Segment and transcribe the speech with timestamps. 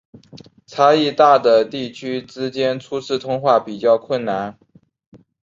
[0.65, 4.57] 差异大的地区之间初次通话比较困难。